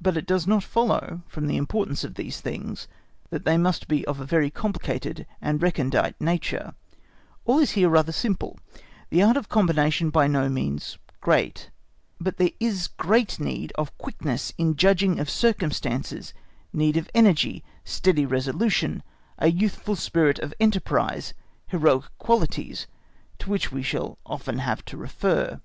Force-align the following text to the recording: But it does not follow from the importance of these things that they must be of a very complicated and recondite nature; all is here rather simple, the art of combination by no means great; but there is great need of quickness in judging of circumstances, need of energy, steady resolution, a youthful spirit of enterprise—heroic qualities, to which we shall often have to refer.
But 0.00 0.16
it 0.16 0.26
does 0.26 0.46
not 0.46 0.62
follow 0.62 1.22
from 1.26 1.48
the 1.48 1.56
importance 1.56 2.04
of 2.04 2.14
these 2.14 2.40
things 2.40 2.86
that 3.30 3.44
they 3.44 3.58
must 3.58 3.88
be 3.88 4.06
of 4.06 4.20
a 4.20 4.24
very 4.24 4.48
complicated 4.48 5.26
and 5.40 5.60
recondite 5.60 6.14
nature; 6.20 6.74
all 7.44 7.58
is 7.58 7.72
here 7.72 7.88
rather 7.88 8.12
simple, 8.12 8.60
the 9.10 9.20
art 9.20 9.36
of 9.36 9.48
combination 9.48 10.10
by 10.10 10.28
no 10.28 10.48
means 10.48 10.98
great; 11.20 11.70
but 12.20 12.36
there 12.36 12.52
is 12.60 12.86
great 12.86 13.40
need 13.40 13.72
of 13.74 13.98
quickness 13.98 14.54
in 14.56 14.76
judging 14.76 15.18
of 15.18 15.28
circumstances, 15.28 16.32
need 16.72 16.96
of 16.96 17.10
energy, 17.12 17.64
steady 17.82 18.24
resolution, 18.24 19.02
a 19.36 19.50
youthful 19.50 19.96
spirit 19.96 20.38
of 20.38 20.54
enterprise—heroic 20.60 22.04
qualities, 22.18 22.86
to 23.40 23.50
which 23.50 23.72
we 23.72 23.82
shall 23.82 24.16
often 24.24 24.58
have 24.60 24.84
to 24.84 24.96
refer. 24.96 25.60